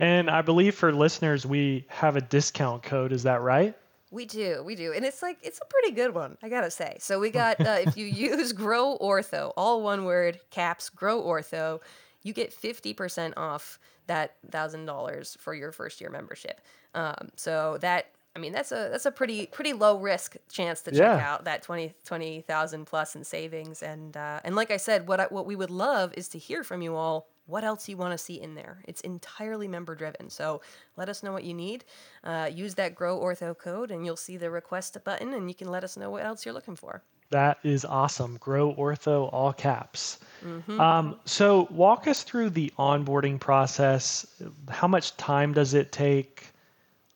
And 0.00 0.28
I 0.30 0.42
believe 0.42 0.74
for 0.74 0.92
listeners, 0.92 1.46
we 1.46 1.84
have 1.88 2.16
a 2.16 2.20
discount 2.20 2.82
code. 2.82 3.12
Is 3.12 3.22
that 3.24 3.42
right? 3.42 3.76
We 4.10 4.24
do, 4.24 4.62
we 4.64 4.74
do, 4.74 4.94
and 4.94 5.04
it's 5.04 5.22
like 5.22 5.36
it's 5.42 5.60
a 5.60 5.66
pretty 5.66 5.94
good 5.94 6.14
one, 6.14 6.38
I 6.42 6.48
gotta 6.48 6.70
say. 6.70 6.96
So 6.98 7.20
we 7.20 7.30
got 7.30 7.60
uh, 7.60 7.78
if 7.86 7.96
you 7.96 8.06
use 8.30 8.52
Grow 8.52 8.96
Ortho, 8.98 9.52
all 9.56 9.82
one 9.82 10.04
word, 10.04 10.40
caps 10.50 10.88
Grow 10.88 11.22
Ortho, 11.22 11.80
you 12.22 12.32
get 12.32 12.52
fifty 12.52 12.94
percent 12.94 13.34
off 13.36 13.78
that 14.06 14.36
thousand 14.50 14.86
dollars 14.86 15.36
for 15.40 15.54
your 15.54 15.72
first 15.72 16.00
year 16.00 16.10
membership. 16.10 16.60
Um, 16.94 17.28
so 17.36 17.78
that 17.80 18.06
I 18.34 18.40
mean 18.40 18.52
that's 18.52 18.72
a 18.72 18.88
that's 18.90 19.06
a 19.06 19.10
pretty 19.10 19.46
pretty 19.46 19.72
low 19.72 19.98
risk 19.98 20.36
chance 20.50 20.82
to 20.82 20.90
check 20.90 21.00
yeah. 21.00 21.32
out 21.32 21.44
that 21.44 21.62
20 21.62 21.94
20,000 22.04 22.84
plus 22.84 23.16
in 23.16 23.24
savings 23.24 23.82
and 23.82 24.16
uh, 24.16 24.40
and 24.44 24.54
like 24.54 24.70
I 24.70 24.76
said 24.76 25.08
what 25.08 25.20
I, 25.20 25.24
what 25.24 25.46
we 25.46 25.56
would 25.56 25.70
love 25.70 26.12
is 26.16 26.28
to 26.28 26.38
hear 26.38 26.62
from 26.62 26.82
you 26.82 26.94
all 26.94 27.28
what 27.48 27.64
else 27.64 27.88
you 27.88 27.96
want 27.96 28.12
to 28.12 28.18
see 28.18 28.38
in 28.38 28.54
there. 28.54 28.82
It's 28.86 29.00
entirely 29.00 29.68
member 29.68 29.94
driven. 29.94 30.28
So 30.28 30.60
let 30.98 31.08
us 31.08 31.22
know 31.22 31.32
what 31.32 31.44
you 31.44 31.54
need. 31.54 31.82
Uh, 32.22 32.50
use 32.52 32.74
that 32.74 32.94
Grow 32.94 33.18
Ortho 33.18 33.56
code 33.56 33.90
and 33.90 34.04
you'll 34.04 34.18
see 34.18 34.36
the 34.36 34.50
request 34.50 34.98
button 35.02 35.32
and 35.32 35.48
you 35.48 35.54
can 35.54 35.70
let 35.70 35.82
us 35.82 35.96
know 35.96 36.10
what 36.10 36.24
else 36.24 36.44
you're 36.44 36.52
looking 36.52 36.76
for. 36.76 37.02
That 37.30 37.58
is 37.62 37.84
awesome. 37.84 38.38
Grow 38.38 38.74
Ortho, 38.74 39.32
all 39.32 39.52
caps. 39.52 40.18
Mm-hmm. 40.44 40.80
Um, 40.80 41.16
so, 41.24 41.68
walk 41.70 42.06
us 42.06 42.22
through 42.22 42.50
the 42.50 42.72
onboarding 42.78 43.38
process. 43.38 44.26
How 44.68 44.88
much 44.88 45.16
time 45.16 45.52
does 45.52 45.74
it 45.74 45.92
take? 45.92 46.46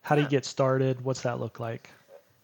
How 0.02 0.16
do 0.16 0.22
you 0.22 0.28
get 0.28 0.44
started? 0.44 1.02
What's 1.04 1.22
that 1.22 1.40
look 1.40 1.60
like? 1.60 1.88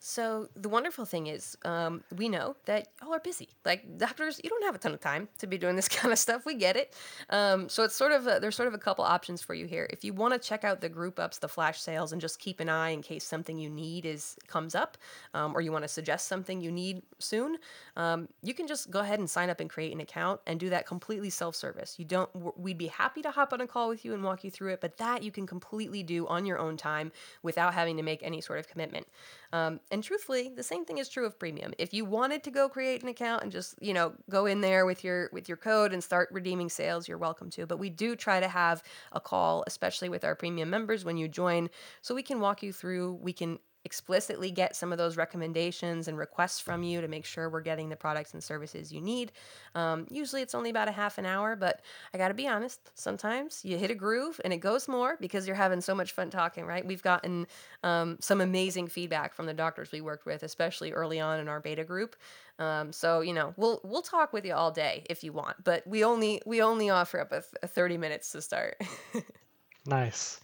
So 0.09 0.49
the 0.57 0.71
wonderful 0.71 1.05
thing 1.05 1.27
is, 1.27 1.55
um, 1.67 2.03
we 2.17 2.31
know 2.31 2.57
that 2.65 2.89
y'all 3.03 3.13
are 3.13 3.21
busy. 3.21 3.51
Like 3.67 3.99
doctors, 3.99 4.41
you 4.43 4.49
don't 4.49 4.65
have 4.65 4.75
a 4.75 4.79
ton 4.79 4.95
of 4.95 5.01
time 5.01 5.29
to 5.37 5.47
be 5.47 5.59
doing 5.59 5.77
this 5.77 5.87
kind 5.99 6.11
of 6.11 6.19
stuff. 6.19 6.47
We 6.47 6.55
get 6.55 6.79
it. 6.79 6.95
Um, 7.29 7.69
so 7.69 7.85
it's 7.85 7.95
sort 7.95 8.13
of 8.13 8.27
a, 8.27 8.39
there's 8.41 8.57
sort 8.57 8.69
of 8.69 8.73
a 8.73 8.79
couple 8.79 9.05
options 9.05 9.43
for 9.43 9.53
you 9.53 9.67
here. 9.67 9.87
If 9.91 10.05
you 10.05 10.15
want 10.15 10.33
to 10.33 10.41
check 10.41 10.65
out 10.65 10.81
the 10.81 10.89
group 10.89 11.19
ups, 11.19 11.37
the 11.37 11.47
flash 11.47 11.83
sales, 11.83 12.13
and 12.13 12.23
just 12.23 12.39
keep 12.39 12.59
an 12.59 12.71
eye 12.71 12.89
in 12.89 13.03
case 13.03 13.23
something 13.23 13.59
you 13.59 13.69
need 13.69 14.07
is 14.07 14.39
comes 14.47 14.75
up, 14.75 14.97
um, 15.35 15.55
or 15.55 15.61
you 15.61 15.73
want 15.73 15.85
to 15.85 15.89
suggest 15.89 16.27
something 16.27 16.63
you 16.63 16.73
need 16.73 17.03
soon, 17.19 17.59
um, 17.99 18.29
you 18.43 18.55
can 18.55 18.67
just 18.67 18.91
go 18.91 19.01
ahead 19.01 19.19
and 19.19 19.29
sign 19.29 19.51
up 19.51 19.61
and 19.61 19.69
create 19.69 19.93
an 19.93 20.01
account 20.01 20.41
and 20.47 20.59
do 20.59 20.71
that 20.71 20.87
completely 20.87 21.29
self-service. 21.29 21.97
You 21.99 22.07
don't. 22.07 22.31
We'd 22.59 22.79
be 22.79 22.87
happy 22.87 23.21
to 23.21 23.31
hop 23.31 23.53
on 23.53 23.61
a 23.61 23.67
call 23.67 23.91
with 23.91 24.07
you 24.07 24.15
and 24.15 24.25
walk 24.25 24.43
you 24.43 24.51
through 24.51 24.73
it, 24.73 24.81
but 24.81 24.97
that 24.97 25.23
you 25.23 25.31
can 25.31 25.47
completely 25.47 26.03
do 26.03 26.27
on 26.29 26.47
your 26.47 26.59
own 26.59 26.79
time 26.79 27.13
without 27.43 27.75
having 27.75 27.99
to 27.99 28.03
make 28.03 28.23
any 28.23 28.41
sort 28.41 28.59
of 28.59 28.69
commitment. 28.69 29.07
Um, 29.53 29.81
and 29.91 30.05
truthfully, 30.05 30.51
the 30.55 30.63
same 30.63 30.85
thing 30.85 30.99
is 30.99 31.09
true 31.09 31.25
of 31.27 31.39
premium. 31.39 31.73
If 31.79 31.95
you 31.95 32.05
wanted 32.05 32.43
to 32.45 32.51
go 32.51 32.69
create 32.69 33.03
an 33.03 33.09
account 33.09 33.43
and 33.43 33.51
just 33.51 33.75
you 33.81 33.95
know 33.95 34.13
go 34.29 34.47
in 34.47 34.61
there 34.61 34.85
with 34.85 35.05
your 35.05 35.31
with 35.33 35.49
your 35.49 35.57
code 35.57 35.93
and 35.93 36.05
start 36.05 36.29
redeeming 36.33 36.69
sales, 36.69 37.09
you're 37.09 37.19
welcome 37.19 37.51
to. 37.51 37.67
But 37.67 37.79
we 37.79 37.91
do 37.91 38.15
try 38.15 38.41
to 38.41 38.49
have 38.49 38.83
a 39.13 39.21
call, 39.21 39.65
especially 39.67 40.09
with 40.09 40.25
our 40.25 40.35
premium 40.35 40.71
members 40.71 41.05
when 41.05 41.17
you 41.17 41.29
join, 41.29 41.71
so 42.03 42.15
we 42.15 42.23
can 42.23 42.41
walk 42.41 42.63
you 42.63 42.73
through. 42.73 43.15
We 43.15 43.33
can 43.33 43.59
explicitly 43.89 44.51
get 44.51 44.77
some 44.77 44.93
of 44.93 44.99
those 44.99 45.17
recommendations 45.17 46.09
and 46.09 46.19
requests 46.19 46.61
from 46.61 46.83
you 46.83 47.01
to 47.01 47.09
make 47.09 47.25
sure 47.25 47.49
we're 47.49 47.63
getting 47.63 47.89
the 47.89 47.97
products 47.97 48.35
and 48.35 48.45
services 48.45 48.93
you 48.93 49.01
need. 49.01 49.33
Um, 49.75 50.07
usually 50.11 50.43
it's 50.43 50.55
only 50.55 50.69
about 50.69 50.89
a 50.89 50.93
half 50.93 51.17
an 51.17 51.25
hour, 51.25 51.57
but 51.57 51.81
I 52.13 52.19
got 52.19 52.29
to 52.29 52.35
be 52.35 52.47
honest, 52.47 52.91
sometimes 52.95 53.65
you 53.65 53.79
hit 53.79 53.91
a 53.91 53.95
groove 53.95 54.43
and 54.45 54.53
it 54.53 54.59
goes 54.59 54.89
more 54.89 55.17
because 55.19 55.47
you're 55.47 55.57
having 55.57 55.81
so 55.81 55.95
much 55.95 56.13
fun 56.13 56.29
talking, 56.29 56.67
right? 56.67 56.85
We've 56.85 57.03
gotten 57.03 57.47
um, 57.83 58.19
some 58.21 58.43
amazing 58.43 58.89
feedback 58.89 59.33
from 59.33 59.47
the 59.47 59.55
doctors 59.55 59.91
we 59.91 60.03
worked 60.03 60.27
with, 60.27 60.43
especially 60.43 60.93
early 60.93 61.19
on 61.19 61.41
in 61.41 61.49
our 61.49 61.59
beta 61.59 61.83
group. 61.83 62.15
Um, 62.59 62.93
so 62.93 63.23
you 63.23 63.33
know, 63.33 63.55
we'll 63.57 63.81
we'll 63.85 64.03
talk 64.03 64.35
with 64.35 64.45
you 64.45 64.53
all 64.53 64.71
day 64.71 65.07
if 65.09 65.25
you 65.25 65.33
want, 65.33 65.65
but 65.65 65.87
we 65.87 66.05
only 66.05 66.43
we 66.45 66.61
only 66.61 66.91
offer 66.91 67.21
up 67.21 67.33
a, 67.33 67.43
a 67.63 67.69
30 67.69 67.97
minutes 67.97 68.33
to 68.33 68.43
start. 68.43 68.77
nice. 69.87 70.41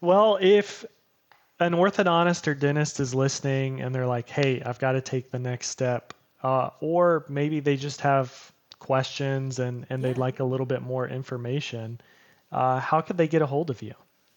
Well, 0.00 0.36
if 0.42 0.84
an 1.64 1.72
orthodontist 1.72 2.46
or 2.46 2.54
dentist 2.54 3.00
is 3.00 3.14
listening 3.14 3.80
and 3.80 3.94
they're 3.94 4.06
like, 4.06 4.28
hey, 4.28 4.62
I've 4.64 4.78
got 4.78 4.92
to 4.92 5.00
take 5.00 5.30
the 5.30 5.38
next 5.38 5.68
step. 5.68 6.12
Uh, 6.42 6.70
or 6.80 7.24
maybe 7.28 7.60
they 7.60 7.76
just 7.76 8.02
have 8.02 8.52
questions 8.78 9.58
and, 9.58 9.86
and 9.88 10.02
yeah. 10.02 10.08
they'd 10.08 10.18
like 10.18 10.40
a 10.40 10.44
little 10.44 10.66
bit 10.66 10.82
more 10.82 11.08
information. 11.08 12.00
Uh, 12.52 12.78
how 12.78 13.00
could 13.00 13.16
they 13.16 13.28
get 13.28 13.40
a 13.40 13.46
hold 13.46 13.70
of 13.70 13.80
you? 13.80 13.94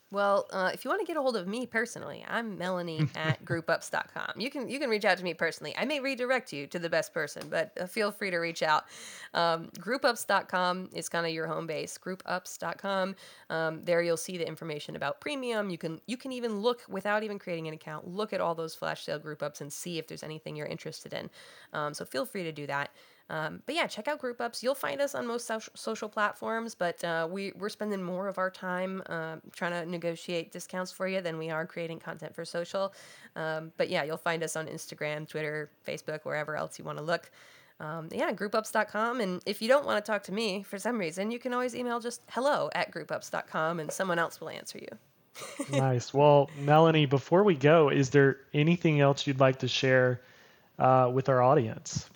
Well, 0.10 0.48
uh, 0.52 0.72
if 0.74 0.86
you 0.86 0.90
want 0.90 1.02
to 1.02 1.06
get 1.06 1.18
a 1.18 1.22
hold 1.22 1.36
of 1.36 1.48
me 1.48 1.66
personally, 1.66 2.26
I'm 2.30 2.58
Melanie 2.58 3.10
at 3.14 3.44
groupups.com. 3.46 4.40
You 4.40 4.50
can 4.50 4.70
you 4.70 4.80
can 4.80 4.90
reach 4.90 5.04
out 5.04 5.18
to 5.18 5.24
me 5.24 5.34
personally. 5.34 5.76
I 5.78 5.84
may 5.84 6.00
redirect 6.00 6.54
you 6.54 6.66
to 6.68 6.80
the 6.80 6.90
best 6.90 7.14
person, 7.14 7.50
but 7.50 7.74
uh, 7.80 7.88
feel 7.88 8.12
free 8.12 8.32
to 8.32 8.38
reach 8.38 8.64
out. 8.64 8.86
Um, 9.34 9.70
groupups.com 9.80 10.92
is 10.94 11.10
kind 11.10 11.26
of 11.26 11.34
your 11.34 11.48
home 11.48 11.68
base. 11.68 11.98
Groupups.com. 11.98 13.16
Um, 13.50 13.82
there 13.84 14.02
you'll 14.02 14.16
see 14.16 14.38
the 14.38 14.48
information 14.48 14.96
about 14.96 15.20
premium. 15.20 15.70
You 15.70 15.78
can 15.78 16.00
you 16.08 16.16
can 16.16 16.32
even 16.32 16.62
look 16.62 16.84
without 16.88 17.24
even 17.24 17.38
creating 17.38 17.68
an 17.68 17.74
account. 17.74 18.08
Look 18.08 18.32
at 18.32 18.40
all 18.40 18.56
those 18.56 18.76
flash 18.76 19.04
sale 19.04 19.20
group 19.20 19.44
ups 19.44 19.60
and 19.60 19.72
see 19.72 19.98
if 19.98 20.08
there's 20.08 20.24
anything 20.24 20.56
you're 20.56 20.68
interested 20.68 21.14
in. 21.14 21.30
Um, 21.74 21.94
so 21.94 22.06
feel 22.06 22.26
free 22.26 22.44
to 22.44 22.54
do 22.54 22.66
that. 22.68 22.92
Um, 23.30 23.62
but 23.66 23.76
yeah, 23.76 23.88
check 23.88 24.08
out 24.08 24.20
Group 24.20 24.40
Ups. 24.40 24.64
You'll 24.64 24.76
find 24.76 25.02
us 25.02 25.14
on 25.14 25.28
most 25.28 25.52
social 25.76 26.08
platforms, 26.08 26.76
but 26.76 27.04
uh, 27.04 27.28
we, 27.30 27.52
we're 27.58 27.70
spending 27.70 28.02
more 28.02 28.28
of 28.28 28.38
our 28.38 28.50
time 28.50 29.04
uh, 29.08 29.38
trying 29.54 29.72
to 29.72 29.90
negotiate 29.90 30.52
discounts 30.52 30.92
for 30.92 31.08
you 31.08 31.20
than 31.20 31.38
we 31.38 31.50
are 31.50 31.66
creating 31.66 32.00
content 32.00 32.34
for 32.34 32.46
social. 32.46 32.94
Um, 33.36 33.72
but 33.78 33.90
yeah, 33.90 34.04
you'll 34.04 34.18
find 34.18 34.44
us 34.44 34.56
on 34.56 34.68
Instagram, 34.68 35.28
Twitter, 35.28 35.70
Facebook, 35.86 36.22
wherever 36.24 36.56
else 36.56 36.80
you 36.80 36.86
want 36.86 36.98
to 37.00 37.04
look. 37.04 37.30
Um, 37.80 38.10
yeah, 38.12 38.32
groupups.com. 38.32 39.22
And 39.22 39.42
if 39.46 39.62
you 39.62 39.68
don't 39.68 39.86
want 39.86 40.04
to 40.04 40.12
talk 40.12 40.24
to 40.24 40.32
me 40.32 40.64
for 40.64 40.80
some 40.80 40.98
reason, 40.98 41.30
you 41.30 41.38
can 41.38 41.54
always 41.54 41.76
email 41.76 42.00
just 42.00 42.22
hello 42.30 42.70
at 42.74 42.92
groupups.com 42.92 43.80
and 43.80 43.92
someone 43.92 44.20
else 44.20 44.40
will 44.40 44.50
answer 44.50 44.80
you. 44.80 44.88
nice. 45.78 46.14
Well, 46.14 46.50
Melanie, 46.60 47.06
before 47.06 47.44
we 47.44 47.56
go, 47.56 47.90
is 47.90 48.10
there 48.10 48.38
anything 48.54 49.02
else 49.02 49.28
you'd 49.28 49.40
like 49.40 49.60
to 49.60 49.68
share 49.68 50.22
uh, 50.80 51.12
with 51.14 51.30
our 51.30 51.44
audience? 51.44 52.10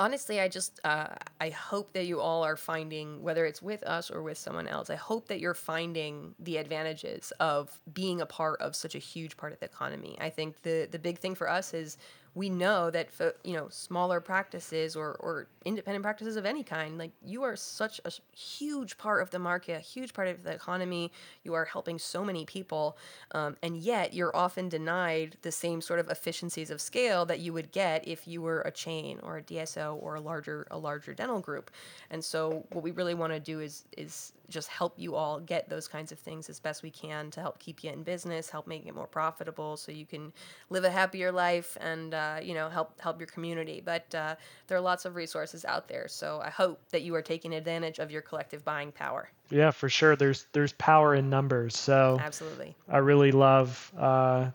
Honestly, 0.00 0.40
I 0.40 0.48
just 0.48 0.80
uh, 0.84 1.08
I 1.40 1.50
hope 1.50 1.92
that 1.92 2.06
you 2.06 2.20
all 2.20 2.42
are 2.44 2.56
finding 2.56 3.22
whether 3.22 3.46
it's 3.46 3.62
with 3.62 3.82
us 3.84 4.10
or 4.10 4.22
with 4.22 4.38
someone 4.38 4.68
else. 4.68 4.90
I 4.90 4.96
hope 4.96 5.28
that 5.28 5.40
you're 5.40 5.54
finding 5.54 6.34
the 6.38 6.56
advantages 6.56 7.32
of 7.40 7.80
being 7.92 8.20
a 8.20 8.26
part 8.26 8.60
of 8.60 8.74
such 8.74 8.94
a 8.94 8.98
huge 8.98 9.36
part 9.36 9.52
of 9.52 9.60
the 9.60 9.66
economy. 9.66 10.16
I 10.20 10.30
think 10.30 10.62
the 10.62 10.88
the 10.90 10.98
big 10.98 11.18
thing 11.18 11.34
for 11.34 11.48
us 11.48 11.74
is 11.74 11.96
we 12.34 12.48
know 12.48 12.90
that 12.90 13.08
you 13.44 13.54
know 13.54 13.68
smaller 13.68 14.20
practices 14.20 14.96
or, 14.96 15.16
or 15.20 15.48
independent 15.64 16.02
practices 16.02 16.36
of 16.36 16.46
any 16.46 16.62
kind 16.62 16.96
like 16.96 17.12
you 17.24 17.42
are 17.42 17.56
such 17.56 18.00
a 18.04 18.12
huge 18.34 18.96
part 18.96 19.22
of 19.22 19.30
the 19.30 19.38
market 19.38 19.76
a 19.76 19.80
huge 19.80 20.14
part 20.14 20.28
of 20.28 20.42
the 20.42 20.52
economy. 20.52 21.12
You 21.44 21.54
are 21.54 21.64
helping 21.64 21.98
so 21.98 22.24
many 22.24 22.44
people 22.44 22.96
um, 23.32 23.56
and 23.62 23.76
yet 23.76 24.14
you're 24.14 24.34
often 24.34 24.68
denied 24.68 25.36
the 25.42 25.52
same 25.52 25.80
sort 25.80 26.00
of 26.00 26.08
efficiencies 26.08 26.70
of 26.70 26.80
scale 26.80 27.26
that 27.26 27.40
you 27.40 27.52
would 27.52 27.70
get 27.70 28.06
if 28.08 28.26
you 28.26 28.40
were 28.40 28.62
a 28.62 28.70
chain 28.70 29.18
or 29.22 29.38
a 29.38 29.42
dso 29.42 29.98
or 30.00 30.14
a 30.14 30.20
larger 30.20 30.66
a 30.70 30.78
larger 30.78 31.14
dental 31.14 31.40
group. 31.40 31.70
And 32.10 32.24
so 32.24 32.64
what 32.72 32.82
we 32.82 32.92
really 32.92 33.14
want 33.14 33.32
to 33.32 33.40
do 33.40 33.60
is 33.60 33.84
is 33.96 34.32
just 34.48 34.68
help 34.68 34.94
you 34.98 35.14
all 35.14 35.40
get 35.40 35.68
those 35.68 35.88
kinds 35.88 36.12
of 36.12 36.18
things 36.18 36.50
as 36.50 36.60
best 36.60 36.82
we 36.82 36.90
can 36.90 37.30
to 37.30 37.40
help 37.40 37.58
keep 37.58 37.82
you 37.82 37.90
in 37.90 38.02
business 38.02 38.50
help 38.50 38.66
make 38.66 38.84
it 38.86 38.94
more 38.94 39.06
profitable 39.06 39.78
so 39.78 39.90
you 39.90 40.04
can 40.04 40.30
live 40.68 40.84
a 40.84 40.90
happier 40.90 41.32
life 41.32 41.78
and 41.80 42.12
uh, 42.12 42.21
uh, 42.22 42.40
you 42.40 42.54
know 42.54 42.68
help 42.68 43.00
help 43.00 43.18
your 43.18 43.26
community. 43.26 43.82
But 43.84 44.14
uh, 44.14 44.36
there 44.66 44.78
are 44.78 44.80
lots 44.80 45.04
of 45.04 45.14
resources 45.14 45.64
out 45.64 45.88
there, 45.88 46.08
so 46.08 46.40
I 46.44 46.50
hope 46.50 46.80
that 46.90 47.02
you 47.02 47.14
are 47.14 47.22
taking 47.22 47.54
advantage 47.54 47.98
of 47.98 48.10
your 48.10 48.22
collective 48.22 48.64
buying 48.64 48.92
power. 48.92 49.28
Yeah, 49.50 49.70
for 49.70 49.88
sure. 49.88 50.16
There's 50.16 50.46
there's 50.52 50.72
power 50.74 51.14
in 51.14 51.30
numbers. 51.30 51.76
So 51.76 52.18
absolutely, 52.20 52.76
I 52.88 52.98
really 52.98 53.32
love 53.32 53.92
uh, 53.98 54.50